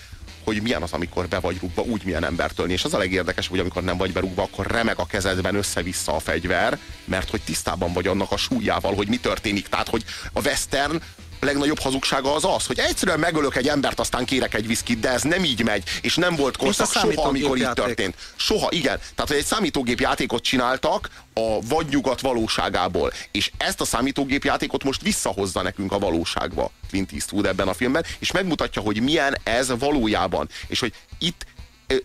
hogy 0.44 0.62
milyen 0.62 0.82
az, 0.82 0.92
amikor 0.92 1.28
be 1.28 1.38
vagy 1.38 1.58
rúgva, 1.60 1.82
úgy 1.82 2.04
milyen 2.04 2.24
embert 2.24 2.58
ölni. 2.58 2.72
És 2.72 2.84
az 2.84 2.94
a 2.94 2.98
legérdekes, 2.98 3.48
hogy 3.48 3.58
amikor 3.58 3.82
nem 3.82 3.96
vagy 3.96 4.12
berúgva, 4.12 4.42
akkor 4.42 4.66
remeg 4.66 4.98
a 4.98 5.06
kezedben 5.06 5.54
össze-vissza 5.54 6.14
a 6.14 6.18
fegyver, 6.18 6.78
mert 7.04 7.30
hogy 7.30 7.40
tisztában 7.40 7.92
vagy 7.92 8.06
annak 8.06 8.32
a 8.32 8.36
súlyával, 8.36 8.94
hogy 8.94 9.08
mi 9.08 9.16
történik. 9.16 9.68
Tehát, 9.68 9.88
hogy 9.88 10.04
a 10.32 10.40
western 10.40 11.02
legnagyobb 11.44 11.78
hazugsága 11.78 12.34
az 12.34 12.44
az, 12.44 12.66
hogy 12.66 12.78
egyszerűen 12.78 13.18
megölök 13.18 13.56
egy 13.56 13.68
embert, 13.68 14.00
aztán 14.00 14.24
kérek 14.24 14.54
egy 14.54 14.66
viszkit, 14.66 15.00
de 15.00 15.10
ez 15.10 15.22
nem 15.22 15.44
így 15.44 15.64
megy, 15.64 15.84
és 16.00 16.14
nem 16.14 16.36
volt 16.36 16.56
korszak 16.56 16.92
soha, 16.92 17.28
amikor 17.28 17.56
így 17.56 17.72
történt. 17.72 18.14
Soha, 18.36 18.68
igen. 18.70 18.98
Tehát, 18.98 19.30
hogy 19.30 19.36
egy 19.36 19.44
számítógép 19.44 20.00
játékot 20.00 20.42
csináltak 20.42 21.10
a 21.34 21.58
vadnyugat 21.60 22.20
valóságából, 22.20 23.12
és 23.30 23.50
ezt 23.56 23.80
a 23.80 23.84
számítógép 23.84 24.44
játékot 24.44 24.84
most 24.84 25.02
visszahozza 25.02 25.62
nekünk 25.62 25.92
a 25.92 25.98
valóságba 25.98 26.70
Clint 26.88 27.12
Eastwood 27.12 27.46
ebben 27.46 27.68
a 27.68 27.74
filmben, 27.74 28.04
és 28.18 28.32
megmutatja, 28.32 28.82
hogy 28.82 29.02
milyen 29.02 29.36
ez 29.42 29.78
valójában. 29.78 30.48
És 30.66 30.80
hogy 30.80 30.92
itt 31.18 31.46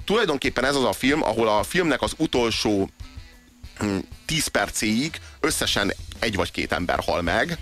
tulajdonképpen 0.06 0.66
ez 0.66 0.76
az 0.76 0.84
a 0.84 0.94
film, 0.94 1.24
ahol 1.24 1.48
a 1.48 1.64
filmnek 1.64 2.02
az 2.02 2.14
utolsó 2.18 2.90
10 4.26 4.44
hm, 4.44 4.52
percéig 4.52 5.20
összesen 5.40 5.94
egy 6.20 6.36
vagy 6.36 6.52
két 6.52 6.72
ember 6.72 7.00
hal 7.06 7.22
meg, 7.22 7.58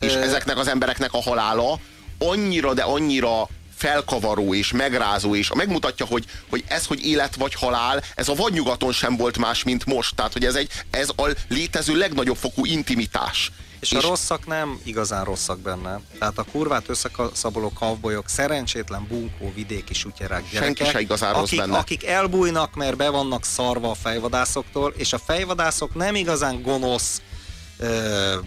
és 0.00 0.12
ezeknek 0.12 0.58
az 0.58 0.68
embereknek 0.68 1.12
a 1.12 1.22
halála 1.22 1.80
annyira, 2.18 2.74
de 2.74 2.82
annyira 2.82 3.48
felkavaró 3.76 4.54
és 4.54 4.72
megrázó, 4.72 5.34
és 5.34 5.50
megmutatja, 5.54 6.06
hogy, 6.06 6.24
hogy 6.50 6.64
ez, 6.68 6.86
hogy 6.86 7.06
élet 7.06 7.36
vagy 7.36 7.54
halál, 7.54 8.02
ez 8.14 8.28
a 8.28 8.34
vadnyugaton 8.34 8.92
sem 8.92 9.16
volt 9.16 9.38
más, 9.38 9.64
mint 9.64 9.84
most. 9.84 10.14
Tehát, 10.14 10.32
hogy 10.32 10.44
ez, 10.44 10.54
egy, 10.54 10.70
ez 10.90 11.08
a 11.16 11.30
létező 11.48 11.96
legnagyobb 11.96 12.36
fokú 12.36 12.64
intimitás. 12.64 13.52
És, 13.80 13.92
és 13.92 14.04
a 14.04 14.08
rosszak 14.08 14.46
nem 14.46 14.80
igazán 14.84 15.24
rosszak 15.24 15.58
benne. 15.58 16.00
Tehát 16.18 16.38
a 16.38 16.44
kurvát 16.52 16.88
összeszaboló 16.88 17.72
kavbolyok, 17.72 18.28
szerencsétlen 18.28 19.06
bunkó 19.08 19.52
vidéki 19.54 19.94
sutyerák 19.94 20.42
gyerekek, 20.50 20.76
Senki 20.76 20.92
se 20.92 21.00
igazán 21.00 21.32
rossz 21.32 21.42
akik, 21.42 21.58
benne. 21.58 21.76
akik 21.76 22.06
elbújnak, 22.06 22.74
mert 22.74 22.96
be 22.96 23.08
vannak 23.08 23.44
szarva 23.44 23.90
a 23.90 23.94
fejvadászoktól, 23.94 24.94
és 24.96 25.12
a 25.12 25.18
fejvadászok 25.18 25.94
nem 25.94 26.14
igazán 26.14 26.62
gonosz, 26.62 27.20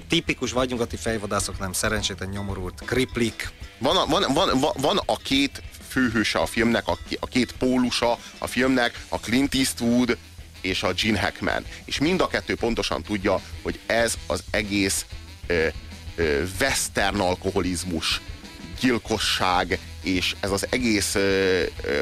tipikus 0.08 0.52
vagynyugati 0.52 0.96
fejvadászok, 0.96 1.60
nem 1.60 1.74
szerencsétlen 1.74 2.30
nyomorult 2.30 2.82
kriplik. 2.86 3.52
Van 3.78 3.98
a, 3.98 4.06
van, 4.06 4.34
van, 4.34 4.60
van, 4.60 4.72
van 4.78 5.00
a 5.06 5.18
két 5.18 5.62
főhőse 5.88 6.40
a 6.40 6.46
filmnek, 6.46 6.88
a, 6.88 6.98
a 7.20 7.26
két 7.26 7.52
pólusa 7.52 8.18
a 8.38 8.48
filmnek, 8.48 9.06
a 9.10 9.20
Clint 9.20 9.56
Eastwood 9.56 10.18
és 10.62 10.84
a 10.84 10.94
Gene 10.94 11.20
Hackman. 11.20 11.66
És 11.86 12.00
mind 12.00 12.22
a 12.22 12.28
kettő 12.28 12.56
pontosan 12.56 13.04
tudja, 13.04 13.42
hogy 13.62 13.80
ez 13.86 14.14
az 14.28 14.44
egész 14.52 15.06
ö, 15.48 15.68
ö, 16.16 16.44
western 16.60 17.20
alkoholizmus, 17.20 18.22
gyilkosság, 18.80 19.80
és 20.02 20.36
ez 20.40 20.52
az 20.52 20.68
egész 20.70 21.16
ö, 21.16 21.64
ö, 21.84 22.00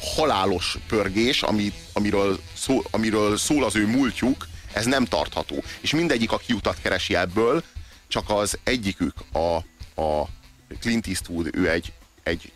halálos 0.00 0.76
pörgés, 0.88 1.42
ami, 1.42 1.72
amiről, 1.92 2.40
szó, 2.56 2.82
amiről 2.90 3.36
szól 3.36 3.64
az 3.64 3.76
ő 3.76 3.86
múltjuk, 3.86 4.46
ez 4.72 4.84
nem 4.84 5.04
tartható. 5.04 5.62
És 5.80 5.92
mindegyik 5.92 6.32
a 6.32 6.36
kiutat 6.36 6.78
keresi 6.82 7.14
ebből, 7.14 7.62
csak 8.08 8.30
az 8.30 8.58
egyikük, 8.64 9.14
a, 9.32 9.56
a 10.02 10.28
Clint 10.80 11.06
Eastwood, 11.06 11.48
ő 11.52 11.70
egy, 11.70 11.92
egy 12.22 12.52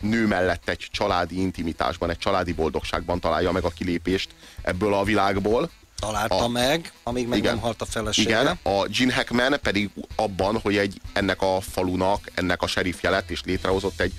nő 0.00 0.26
mellett 0.26 0.68
egy 0.68 0.88
családi 0.90 1.40
intimitásban, 1.40 2.10
egy 2.10 2.18
családi 2.18 2.52
boldogságban 2.52 3.20
találja 3.20 3.52
meg 3.52 3.64
a 3.64 3.70
kilépést 3.70 4.30
ebből 4.62 4.94
a 4.94 5.04
világból. 5.04 5.70
Találta 5.98 6.34
a, 6.36 6.48
meg, 6.48 6.92
amíg 7.02 7.28
meg 7.28 7.38
igen, 7.38 7.52
nem 7.52 7.62
halt 7.62 7.82
a 7.82 7.84
felesége. 7.84 8.28
Igen, 8.28 8.58
a 8.62 8.86
Gene 8.86 9.14
Hackman 9.14 9.58
pedig 9.62 9.90
abban, 10.14 10.60
hogy 10.60 10.76
egy, 10.76 11.00
ennek 11.12 11.42
a 11.42 11.60
falunak, 11.60 12.30
ennek 12.34 12.62
a 12.62 12.66
serifje 12.66 13.10
lett, 13.10 13.30
és 13.30 13.42
létrehozott 13.44 14.00
egy, 14.00 14.12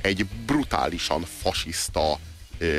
egy 0.00 0.26
brutálisan 0.26 1.24
fasiszta 1.42 2.18
ö, 2.58 2.78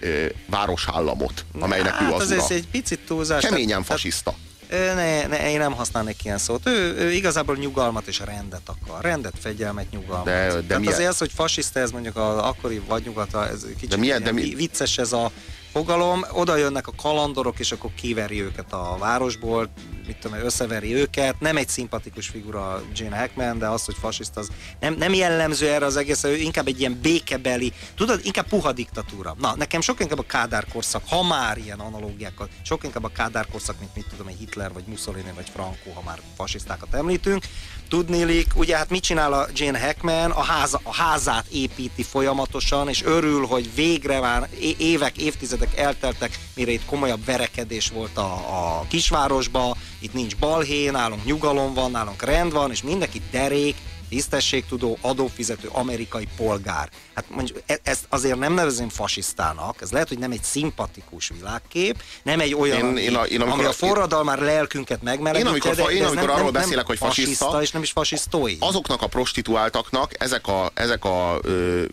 ö, 0.00 0.26
városállamot, 0.46 1.44
amelynek 1.60 1.92
hát, 1.92 2.10
ő 2.10 2.14
az 2.14 2.30
ez 2.30 2.50
egy 2.50 2.68
picit 2.68 3.00
túlzás. 3.06 3.44
Keményen 3.44 3.82
fasiszta. 3.82 4.34
Ne, 4.70 5.26
ne, 5.26 5.50
én 5.50 5.58
nem 5.58 5.72
használnék 5.72 6.24
ilyen 6.24 6.38
szót. 6.38 6.68
Ő, 6.68 6.94
ő 6.98 7.12
igazából 7.12 7.56
nyugalmat 7.56 8.06
és 8.06 8.20
rendet 8.24 8.68
akar. 8.68 9.02
Rendet, 9.02 9.32
fegyelmet, 9.40 9.90
nyugalmat. 9.90 10.24
De, 10.24 10.32
de 10.32 10.48
Tehát 10.48 10.78
milyen? 10.78 10.94
azért 10.94 11.08
az, 11.08 11.18
hogy 11.18 11.30
fasiszta, 11.34 11.80
ez 11.80 11.90
mondjuk 11.90 12.16
az 12.16 12.38
akkori 12.38 12.82
vadnyugata, 12.86 13.48
ez 13.48 13.64
kicsit 13.74 13.88
de 13.88 13.96
milyen, 13.96 14.22
de 14.22 14.32
mi... 14.32 14.54
vicces 14.54 14.98
ez 14.98 15.12
a 15.12 15.30
fogalom, 15.72 16.24
oda 16.32 16.56
jönnek 16.56 16.86
a 16.86 16.92
kalandorok, 17.02 17.58
és 17.58 17.72
akkor 17.72 17.90
kiveri 17.94 18.42
őket 18.42 18.72
a 18.72 18.96
városból, 18.98 19.70
mit 20.06 20.16
tudom, 20.16 20.38
összeveri 20.38 20.94
őket. 20.94 21.40
Nem 21.40 21.56
egy 21.56 21.68
szimpatikus 21.68 22.28
figura 22.28 22.82
Jane 22.94 23.18
Hackman, 23.18 23.58
de 23.58 23.66
az, 23.66 23.84
hogy 23.84 23.96
fasiszt, 24.00 24.36
az 24.36 24.48
nem, 24.80 24.94
nem 24.94 25.14
jellemző 25.14 25.68
erre 25.68 25.84
az 25.84 25.96
egész, 25.96 26.24
ő 26.24 26.36
inkább 26.36 26.66
egy 26.66 26.80
ilyen 26.80 26.98
békebeli, 27.02 27.72
tudod, 27.96 28.20
inkább 28.22 28.48
puha 28.48 28.72
diktatúra. 28.72 29.34
Na, 29.38 29.56
nekem 29.56 29.80
sok 29.80 30.00
inkább 30.00 30.18
a 30.18 30.26
Kádár 30.26 30.66
korszak, 30.72 31.02
ha 31.08 31.22
már 31.22 31.58
ilyen 31.58 31.80
analógiákat, 31.80 32.48
sok 32.62 32.84
inkább 32.84 33.04
a 33.04 33.08
Kádár 33.08 33.46
korszak, 33.46 33.78
mint 33.78 33.94
mit 33.94 34.06
tudom, 34.10 34.26
egy 34.26 34.38
Hitler, 34.38 34.72
vagy 34.72 34.84
Mussolini, 34.86 35.32
vagy 35.34 35.48
Franco, 35.48 35.90
ha 35.94 36.02
már 36.04 36.20
fasisztákat 36.36 36.94
említünk. 36.94 37.44
Tudnélik, 37.88 38.46
ugye 38.54 38.76
hát 38.76 38.90
mit 38.90 39.02
csinál 39.02 39.32
a 39.32 39.46
Jane 39.54 39.80
Hackman? 39.80 40.30
A, 40.30 40.42
háza, 40.42 40.80
a 40.82 40.94
házát 40.94 41.46
építi 41.52 42.02
folyamatosan, 42.02 42.88
és 42.88 43.02
örül, 43.04 43.46
hogy 43.46 43.74
végre 43.74 44.20
már 44.20 44.48
évek, 44.78 45.16
évtizedek 45.16 45.76
elteltek, 45.76 46.38
mire 46.54 46.70
itt 46.70 46.84
komolyabb 46.84 47.24
verekedés 47.24 47.88
volt 47.88 48.16
a, 48.16 48.32
a 48.78 48.84
kisvárosba, 48.88 49.76
itt 49.98 50.12
nincs 50.12 50.36
balhé, 50.36 50.90
nálunk 50.90 51.24
nyugalom 51.24 51.74
van, 51.74 51.90
nálunk 51.90 52.22
rend 52.22 52.52
van, 52.52 52.70
és 52.70 52.82
mindenki 52.82 53.22
derék, 53.30 53.76
tisztességtudó, 54.08 54.98
adófizető 55.00 55.68
amerikai 55.72 56.28
polgár. 56.36 56.88
Hát 57.14 57.24
mondjuk 57.28 57.62
e- 57.66 57.80
ezt 57.82 58.06
azért 58.08 58.38
nem 58.38 58.52
nevezem 58.52 58.88
fasisztának, 58.88 59.82
ez 59.82 59.90
lehet, 59.90 60.08
hogy 60.08 60.18
nem 60.18 60.30
egy 60.30 60.42
szimpatikus 60.42 61.30
világkép, 61.38 62.02
nem 62.22 62.40
egy 62.40 62.54
olyan, 62.54 62.78
én, 62.78 62.84
ami, 62.84 63.00
én 63.00 63.14
a, 63.14 63.22
én 63.22 63.40
amikor, 63.40 63.58
ami 63.58 63.68
a 63.68 63.72
forradalmár 63.72 64.38
lelkünket 64.38 65.02
megmelegíti, 65.02 65.48
én 65.48 65.52
amikor, 65.52 65.74
de, 65.74 65.82
én 65.92 66.04
amikor 66.04 66.26
nem, 66.26 66.36
arról 66.36 66.50
nem, 66.50 66.62
beszélek, 66.62 66.86
hogy 66.86 66.98
fasiszta, 66.98 67.44
fasiszta, 67.44 67.62
és 67.62 67.70
nem 67.70 67.82
is 67.82 67.90
fasisztói. 67.90 68.56
Azoknak 68.58 69.02
a 69.02 69.06
prostituáltaknak 69.06 70.22
ezek 70.22 70.46
a, 70.46 70.70
ezek 70.74 71.04
a 71.04 71.38
ö, 71.42 71.84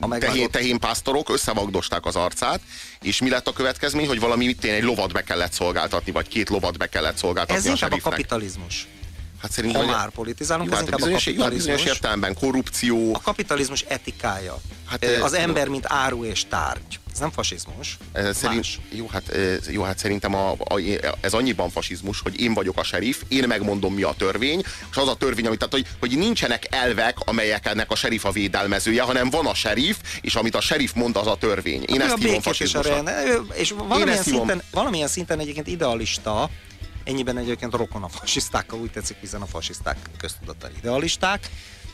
a 0.00 0.18
tehén, 0.18 0.50
tehénpásztorok 0.50 1.30
összevagdosták 1.30 2.06
az 2.06 2.16
arcát, 2.16 2.60
és 3.00 3.20
mi 3.20 3.30
lett 3.30 3.46
a 3.46 3.52
következmény, 3.52 4.06
hogy 4.06 4.20
valami 4.20 4.46
mit 4.46 4.64
egy 4.64 4.82
lovat 4.82 5.12
be 5.12 5.22
kellett 5.22 5.52
szolgáltatni, 5.52 6.12
vagy 6.12 6.28
két 6.28 6.48
lovat 6.48 6.78
be 6.78 6.86
kellett 6.86 7.16
szolgáltatni 7.16 7.56
Ez 7.56 7.66
a 7.66 7.70
inkább 7.70 7.92
a 7.92 8.00
kapitalizmus. 8.00 8.86
Hát 9.46 9.54
szerintem, 9.54 9.86
ha 9.86 9.96
már 9.96 10.10
politizálunk, 10.10 10.68
hát 10.68 10.78
ez 10.78 10.84
inkább 10.84 10.98
bizonyos, 10.98 11.26
a 11.26 11.30
kapitalizmus. 11.30 11.64
Bizonyos 11.64 11.94
értelemben 11.94 12.34
korrupció. 12.34 13.14
A 13.14 13.20
kapitalizmus 13.20 13.84
etikája. 13.88 14.60
Hát, 14.86 15.04
az 15.04 15.32
ez, 15.32 15.40
ember, 15.40 15.68
mint 15.68 15.84
áru 15.88 16.24
és 16.24 16.44
tárgy. 16.48 16.98
Ez 17.12 17.18
nem 17.18 17.30
fasizmus. 17.30 17.98
Ez 18.12 18.36
szerint, 18.36 18.66
jó, 18.90 19.08
hát, 19.08 19.36
jó, 19.70 19.82
hát 19.82 19.98
szerintem 19.98 20.34
a, 20.34 20.50
a, 20.50 20.80
ez 21.20 21.32
annyiban 21.32 21.70
fasizmus, 21.70 22.20
hogy 22.20 22.40
én 22.40 22.54
vagyok 22.54 22.78
a 22.78 22.82
serif, 22.82 23.22
én 23.28 23.44
megmondom 23.48 23.94
mi 23.94 24.02
a 24.02 24.14
törvény, 24.18 24.62
és 24.90 24.96
az 24.96 25.08
a 25.08 25.14
törvény, 25.14 25.46
amit, 25.46 25.58
tehát, 25.58 25.74
hogy, 25.74 25.86
hogy 26.00 26.18
nincsenek 26.18 26.66
elvek, 26.70 27.16
amelyek 27.18 27.66
ennek 27.66 27.90
a 27.90 27.94
serif 27.94 28.24
a 28.24 28.30
védelmezője, 28.30 29.02
hanem 29.02 29.30
van 29.30 29.46
a 29.46 29.54
serif, 29.54 29.96
és 30.20 30.34
amit 30.34 30.54
a 30.54 30.60
serif 30.60 30.92
mond, 30.92 31.16
az 31.16 31.26
a 31.26 31.36
törvény. 31.36 31.84
Én 31.86 32.00
hát, 32.00 32.10
ezt 32.10 32.22
hívom 32.22 32.40
fasizmusnak. 32.40 33.10
És 33.54 33.70
valamilyen 33.70 34.22
szinten, 34.22 34.62
valamilyen 34.70 35.08
szinten 35.08 35.40
egyébként 35.40 35.66
idealista, 35.66 36.50
ennyiben 37.06 37.38
egyébként 37.38 37.74
rokon 37.74 38.02
a 38.02 38.08
fasisztákkal, 38.08 38.78
úgy 38.78 38.90
tetszik, 38.90 39.16
hiszen 39.20 39.42
a 39.42 39.46
fasiszták 39.46 39.96
köztudata 40.18 40.68
idealisták, 40.78 41.50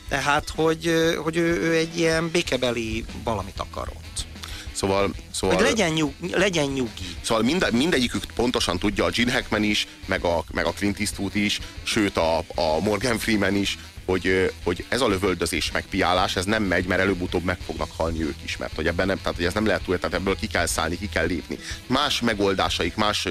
tehát, 0.09 0.49
hogy, 0.49 1.13
hogy 1.23 1.37
ő, 1.37 1.61
ő 1.61 1.75
egy 1.75 1.97
ilyen 1.97 2.29
békebeli 2.29 3.05
valamit 3.23 3.59
akarott. 3.59 4.25
Szóval, 4.71 5.13
szóval 5.31 5.55
hogy 5.55 5.65
legyen, 5.65 5.91
nyug, 5.91 6.13
legyen 6.31 6.65
nyugi. 6.65 7.15
Szóval 7.21 7.43
minde, 7.43 7.71
mindegyikük 7.71 8.23
pontosan 8.35 8.79
tudja, 8.79 9.05
a 9.05 9.09
Gene 9.09 9.31
Hackman 9.31 9.63
is, 9.63 9.87
meg 10.05 10.23
a, 10.23 10.43
meg 10.53 10.65
a 10.65 10.71
Clint 10.71 10.99
Eastwood 10.99 11.35
is, 11.35 11.59
sőt 11.83 12.17
a, 12.17 12.37
a 12.37 12.79
Morgan 12.81 13.17
Freeman 13.17 13.55
is, 13.55 13.77
hogy, 14.05 14.53
hogy 14.63 14.85
ez 14.89 15.01
a 15.01 15.07
lövöldözés, 15.07 15.71
meg 15.71 15.85
piálás, 15.85 16.35
ez 16.35 16.45
nem 16.45 16.63
megy, 16.63 16.85
mert 16.85 17.01
előbb-utóbb 17.01 17.43
meg 17.43 17.57
fognak 17.65 17.91
halni 17.97 18.21
ők 18.21 18.43
is, 18.43 18.57
mert 18.57 18.75
hogy 18.75 18.87
ebben 18.87 19.07
nem, 19.07 19.17
tehát 19.17 19.35
hogy 19.35 19.45
ez 19.45 19.53
nem 19.53 19.65
lehet 19.65 19.83
túl, 19.83 19.99
tehát 19.99 20.15
ebből 20.15 20.35
ki 20.35 20.47
kell 20.47 20.65
szállni, 20.65 20.97
ki 20.97 21.09
kell 21.09 21.25
lépni. 21.25 21.57
Más 21.87 22.21
megoldásaik, 22.21 22.95
más, 22.95 23.27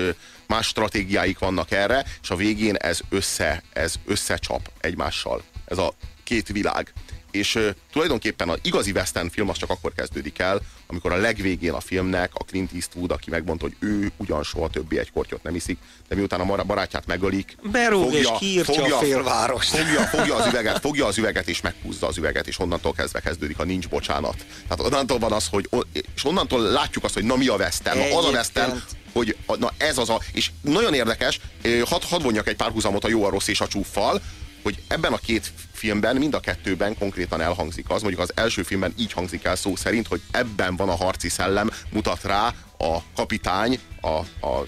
más 0.46 0.66
stratégiáik 0.66 1.38
vannak 1.38 1.70
erre, 1.70 2.04
és 2.22 2.30
a 2.30 2.36
végén 2.36 2.74
ez 2.74 3.00
össze, 3.08 3.62
ez 3.72 3.94
összecsap 4.06 4.70
egymással. 4.80 5.42
Ez 5.64 5.78
a 5.78 5.94
két 6.24 6.48
világ. 6.48 6.92
És 7.32 7.54
uh, 7.54 7.68
tulajdonképpen 7.92 8.48
az 8.48 8.58
igazi 8.62 8.90
western 8.90 9.28
film 9.28 9.48
az 9.48 9.56
csak 9.56 9.70
akkor 9.70 9.92
kezdődik 9.94 10.38
el, 10.38 10.60
amikor 10.86 11.12
a 11.12 11.16
legvégén 11.16 11.72
a 11.72 11.80
filmnek 11.80 12.30
a 12.34 12.44
Clint 12.44 12.72
Eastwood, 12.72 13.10
aki 13.10 13.30
megmondta, 13.30 13.64
hogy 13.64 13.76
ő 13.88 14.12
ugyan 14.16 14.42
soha 14.42 14.68
többé 14.68 14.98
egy 14.98 15.12
kortyot 15.12 15.42
nem 15.42 15.54
iszik, 15.54 15.78
de 16.08 16.14
miután 16.14 16.40
a 16.40 16.64
barátját 16.64 17.06
megölik, 17.06 17.56
Berúg 17.62 18.02
fogja, 18.02 18.18
és 18.18 18.28
kiírtja 18.38 18.74
fogja, 18.74 18.96
a 18.96 19.00
félváros. 19.00 19.68
Fogja, 19.68 20.00
fogja, 20.16 20.36
az 20.36 20.46
üveget, 20.46 20.80
fogja 20.80 21.06
az 21.06 21.18
üveget 21.18 21.48
és 21.48 21.60
meghúzza 21.60 22.06
az 22.06 22.16
üveget, 22.16 22.46
és 22.46 22.58
onnantól 22.58 22.92
kezdve 22.92 23.20
kezdődik 23.20 23.58
a 23.58 23.64
nincs 23.64 23.88
bocsánat. 23.88 24.46
Tehát 24.68 24.92
onnantól 24.92 25.18
van 25.18 25.32
az, 25.32 25.48
hogy 25.48 25.68
és 26.14 26.24
onnantól 26.24 26.60
látjuk 26.60 27.04
azt, 27.04 27.14
hogy 27.14 27.24
na 27.24 27.36
mi 27.36 27.48
a 27.48 27.54
western. 27.54 27.98
Na, 27.98 28.18
az 28.18 28.24
a 28.24 28.30
western, 28.30 28.82
hogy 29.12 29.36
na 29.58 29.72
ez 29.76 29.98
az 29.98 30.08
a, 30.08 30.20
és 30.32 30.50
nagyon 30.60 30.94
érdekes, 30.94 31.40
hadd 31.84 32.02
had 32.08 32.22
vonjak 32.22 32.48
egy 32.48 32.56
párhuzamot 32.56 33.04
a 33.04 33.08
jó, 33.08 33.24
a 33.24 33.30
rossz 33.30 33.48
és 33.48 33.60
a 33.60 33.68
csúffal, 33.68 34.22
hogy 34.62 34.82
ebben 34.88 35.12
a 35.12 35.16
két 35.16 35.52
filmben, 35.72 36.16
mind 36.16 36.34
a 36.34 36.40
kettőben 36.40 36.98
konkrétan 36.98 37.40
elhangzik 37.40 37.90
az, 37.90 38.02
mondjuk 38.02 38.22
az 38.22 38.32
első 38.34 38.62
filmben 38.62 38.94
így 38.96 39.12
hangzik 39.12 39.44
el 39.44 39.56
szó 39.56 39.76
szerint, 39.76 40.06
hogy 40.06 40.20
ebben 40.30 40.76
van 40.76 40.88
a 40.88 40.96
harci 40.96 41.28
szellem, 41.28 41.70
mutat 41.92 42.22
rá 42.22 42.54
a 42.78 42.98
kapitány, 43.14 43.78
a, 44.00 44.46
a 44.46 44.66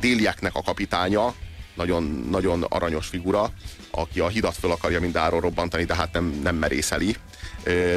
délieknek 0.00 0.54
a 0.54 0.62
kapitánya, 0.62 1.34
nagyon, 1.74 2.02
nagyon 2.30 2.62
aranyos 2.62 3.06
figura, 3.06 3.52
aki 3.94 4.20
a 4.20 4.28
hidat 4.28 4.56
föl 4.56 4.70
akarja 4.70 5.00
mindáról 5.00 5.40
robbantani, 5.40 5.84
de 5.84 5.94
hát 5.94 6.12
nem, 6.12 6.40
nem 6.42 6.56
merészeli. 6.56 7.16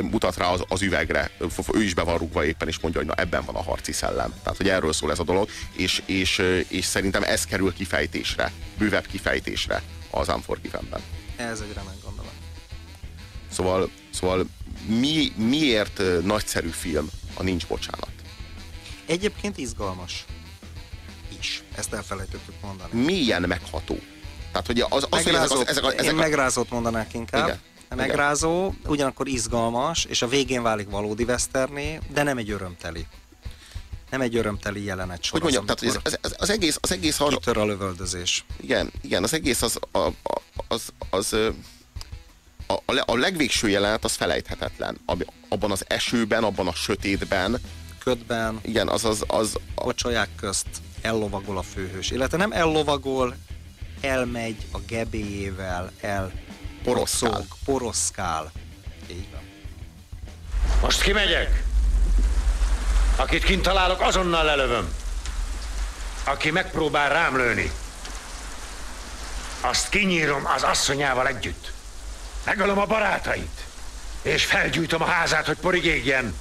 Mutat 0.02 0.38
rá 0.38 0.46
az, 0.46 0.64
az 0.68 0.82
üvegre, 0.82 1.32
ő 1.74 1.84
is 1.84 1.94
be 1.94 2.02
van 2.02 2.18
rúgva 2.18 2.46
éppen, 2.46 2.68
és 2.68 2.80
mondja, 2.80 3.00
hogy 3.00 3.10
na 3.10 3.16
ebben 3.16 3.44
van 3.46 3.56
a 3.56 3.64
harci 3.64 3.92
szellem. 3.92 4.34
Tehát, 4.44 4.58
hogy 4.58 4.70
erről 4.70 4.94
szól 4.94 5.12
ez 5.12 5.20
a 5.20 5.24
dolog, 5.24 5.50
és, 5.76 6.02
és, 6.06 6.42
és 6.68 6.86
szerintem 6.86 7.24
ez 7.24 7.46
kerül 7.46 7.74
kifejtésre, 7.74 8.52
bővebb 8.78 9.06
kifejtésre 9.06 9.82
az 10.10 10.28
Unforgiven-ben. 10.28 11.02
Ez 11.36 11.60
egy 11.60 11.74
remek 11.76 11.96
gondolat. 12.04 12.34
Szóval, 13.52 13.90
szóval 14.14 14.48
mi, 14.86 15.32
miért 15.36 16.02
nagyszerű 16.24 16.70
film 16.70 17.10
a 17.34 17.44
Nincs 17.44 17.68
Bocsánat? 17.68 18.12
Egyébként 19.06 19.58
izgalmas 19.58 20.26
is. 21.40 21.64
Ezt 21.76 21.94
elfelejtettük 21.94 22.56
mondani. 22.62 23.04
Milyen 23.04 23.42
megható. 23.42 24.00
Tehát, 24.52 24.66
hogy 24.66 24.80
az, 24.90 25.08
az, 25.10 25.24
megrázót, 25.24 25.52
ezek, 25.52 25.70
ezek, 25.70 25.84
ezek, 25.84 26.00
ezek 26.00 26.12
én 26.12 26.16
megrázót 26.16 26.70
mondanák 26.70 27.14
inkább. 27.14 27.46
Igen. 27.46 27.60
Megrázó, 27.96 28.74
ugyanakkor 28.88 29.28
izgalmas, 29.28 30.06
és 30.06 30.22
a 30.22 30.28
végén 30.28 30.62
válik 30.62 30.90
valódi 30.90 31.24
westernné, 31.24 32.00
de 32.14 32.24
nem 32.24 32.38
egy 32.38 32.52
örömteli 32.52 33.08
nem 34.10 34.22
egy 34.22 34.36
örömteli 34.36 34.84
jelenet 34.84 35.24
sor. 35.24 35.42
Hogy 35.42 35.42
mondjam, 35.42 35.78
tehát 35.78 35.98
az, 36.06 36.18
az, 36.22 36.36
az, 36.38 36.50
egész, 36.50 36.78
az 36.82 36.92
egész 36.92 37.20
arra... 37.20 37.38
Kitör 37.38 37.58
a 37.58 37.66
lövöldözés. 37.66 38.46
Igen, 38.62 38.92
igen, 39.02 39.24
az 39.24 39.34
egész 39.34 39.62
az, 39.62 39.80
a, 39.92 39.98
a, 39.98 40.14
az, 40.68 40.90
az 41.10 41.34
a, 42.68 42.74
a, 42.74 43.04
a 43.06 43.18
legvégső 43.18 43.70
jelenet 43.70 44.04
az 44.04 44.14
felejthetetlen. 44.14 44.98
Abban 45.50 45.72
az 45.72 45.84
esőben, 45.88 46.44
abban 46.44 46.68
a 46.68 46.74
sötétben. 46.74 47.58
Ködben. 48.00 48.60
Igen, 48.62 48.88
az 48.88 49.06
az... 49.06 49.24
az 49.28 49.56
a... 49.76 49.82
Pocsolyák 49.82 50.30
közt 50.36 50.68
ellovagol 51.02 51.58
a 51.58 51.62
főhős. 51.62 52.12
Illetve 52.12 52.38
nem 52.38 52.52
ellovagol, 52.52 53.36
elmegy 54.02 54.66
a 54.72 54.78
gebéjével, 54.88 55.92
el 56.02 56.32
poroszkál. 56.84 57.46
poroszkál. 57.66 58.52
Így 59.10 59.28
van. 59.32 59.42
Most 60.82 61.02
kimegyek. 61.02 61.64
Akit 63.16 63.44
kint 63.44 63.62
találok, 63.62 64.02
azonnal 64.02 64.44
lelövöm. 64.44 64.94
Aki 66.24 66.52
megpróbál 66.52 67.10
rám 67.10 67.38
lőni, 67.38 67.72
azt 69.62 69.90
kinyírom 69.90 70.46
az 70.56 70.64
asszonyával 70.64 71.28
együtt. 71.28 71.72
Megölöm 72.44 72.78
a 72.78 72.86
barátait, 72.86 73.66
és 74.22 74.46
felgyújtom 74.46 75.02
a 75.02 75.06
házát, 75.06 75.46
hogy 75.46 75.58
porig 75.58 75.86
égjen. 75.86 76.36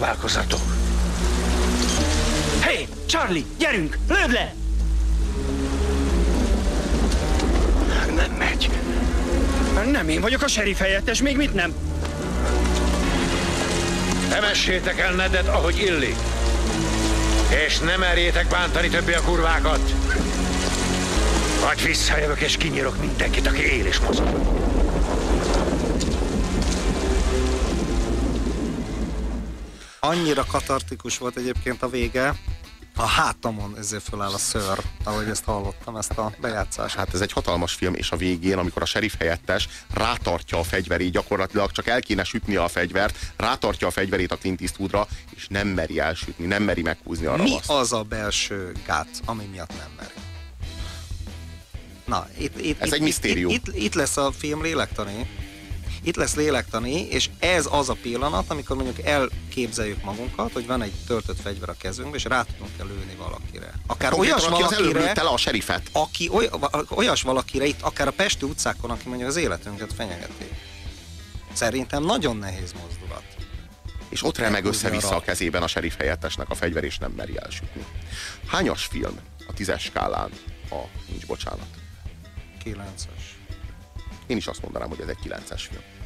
Próbálkozatok! 0.00 0.60
Hé, 2.60 2.74
hey, 2.74 2.88
Charlie, 3.06 3.44
gyerünk, 3.58 3.98
lőd 4.08 4.32
le! 4.32 4.54
Nem 8.14 8.30
megy. 8.38 8.70
Nem 9.90 10.08
én 10.08 10.20
vagyok 10.20 10.42
a 10.42 10.48
serif 10.48 10.78
helyettes, 10.78 11.22
még 11.22 11.36
mit 11.36 11.54
nem? 11.54 11.72
Temessétek 14.28 14.98
el 14.98 15.12
Nedet, 15.12 15.48
ahogy 15.48 15.78
illik. 15.78 16.16
És 17.66 17.78
ne 17.78 17.96
merjétek 17.96 18.46
bántani 18.46 18.88
többé 18.88 19.14
a 19.14 19.20
kurvákat. 19.20 19.92
Vagy 21.60 21.82
visszajövök 21.84 22.40
és 22.40 22.56
kinyírok 22.56 23.00
mindenkit, 23.00 23.46
aki 23.46 23.78
él 23.78 23.86
és 23.86 23.98
mozog. 23.98 24.28
Annyira 30.00 30.44
katartikus 30.44 31.18
volt 31.18 31.36
egyébként 31.36 31.82
a 31.82 31.88
vége, 31.88 32.34
a 32.96 33.06
hátamon 33.06 33.74
ezért 33.78 34.02
föláll 34.02 34.32
a 34.32 34.38
ször, 34.38 34.78
ahogy 35.04 35.28
ezt 35.28 35.44
hallottam, 35.44 35.96
ezt 35.96 36.18
a 36.18 36.32
bejátszást. 36.40 36.96
Hát 36.96 37.14
ez 37.14 37.20
egy 37.20 37.32
hatalmas 37.32 37.72
film, 37.72 37.94
és 37.94 38.10
a 38.10 38.16
végén, 38.16 38.58
amikor 38.58 38.82
a 38.82 38.84
sheriff 38.84 39.14
helyettes 39.18 39.68
rátartja 39.94 40.58
a 40.58 40.62
fegyverét, 40.62 41.10
gyakorlatilag 41.10 41.70
csak 41.70 41.86
el 41.86 42.00
kéne 42.00 42.24
sütni 42.24 42.56
a 42.56 42.68
fegyvert, 42.68 43.18
rátartja 43.36 43.86
a 43.86 43.90
fegyverét 43.90 44.32
a 44.32 44.36
Clint 44.36 44.60
Eastwoodra, 44.60 45.06
és 45.36 45.46
nem 45.48 45.68
meri 45.68 45.98
elsütni, 45.98 46.46
nem 46.46 46.62
meri 46.62 46.82
meghúzni 46.82 47.26
a 47.26 47.36
Mi 47.36 47.56
az 47.66 47.92
a 47.92 48.02
belső 48.02 48.72
gát, 48.86 49.08
ami 49.24 49.44
miatt 49.44 49.76
nem 49.78 49.90
meri? 49.96 50.14
Na, 52.04 52.28
itt, 52.38 52.60
itt, 52.60 52.80
ez 52.80 52.86
itt, 52.86 52.92
egy 52.92 53.02
misztérium. 53.02 53.50
Itt, 53.50 53.68
itt, 53.68 53.76
itt 53.76 53.94
lesz 53.94 54.16
a 54.16 54.32
film 54.32 54.62
lélektani, 54.62 55.26
itt 56.02 56.16
lesz 56.16 56.34
lélektani, 56.34 57.08
és 57.08 57.30
ez 57.38 57.68
az 57.70 57.88
a 57.88 57.96
pillanat, 58.02 58.50
amikor 58.50 58.76
mondjuk 58.76 59.06
elképzeljük 59.60 60.02
magunkat, 60.02 60.52
hogy 60.52 60.66
van 60.66 60.82
egy 60.82 60.92
töltött 61.06 61.40
fegyver 61.40 61.68
a 61.68 61.74
kezünkben, 61.78 62.18
és 62.18 62.24
rá 62.24 62.42
tudunk 62.42 62.70
-e 62.78 62.82
lőni 62.82 63.14
valakire. 63.14 63.72
Akár 63.86 64.12
olyas 64.12 64.48
valakire, 64.48 65.10
az 65.10 65.32
a 65.32 65.36
serifet. 65.36 65.88
Aki 65.92 66.28
oly, 66.32 66.50
olyas 66.90 67.22
valakire 67.22 67.64
itt, 67.64 67.80
akár 67.80 68.06
a 68.06 68.10
Pesti 68.10 68.44
utcákon, 68.44 68.90
aki 68.90 69.08
mondja 69.08 69.26
az 69.26 69.36
életünket 69.36 69.92
fenyegeti. 69.92 70.48
Szerintem 71.52 72.04
nagyon 72.04 72.36
nehéz 72.36 72.72
mozdulat. 72.72 73.24
És 74.08 74.22
ott 74.22 74.38
remeg 74.38 74.64
össze-vissza 74.64 75.16
a 75.16 75.20
kezében 75.20 75.62
a 75.62 75.66
serif 75.66 75.96
helyettesnek 75.96 76.50
a 76.50 76.54
fegyver, 76.54 76.84
és 76.84 76.98
nem 76.98 77.10
meri 77.10 77.38
elsütni. 77.38 77.84
Hányas 78.46 78.84
film 78.84 79.18
a 79.48 79.52
tízes 79.52 79.82
skálán 79.82 80.30
a 80.70 80.80
Nincs 81.08 81.26
Bocsánat? 81.26 81.68
Kilences. 82.62 83.38
Én 84.26 84.36
is 84.36 84.46
azt 84.46 84.62
mondanám, 84.62 84.88
hogy 84.88 85.00
ez 85.00 85.08
egy 85.08 85.18
9-es 85.24 85.62
film. 85.70 85.99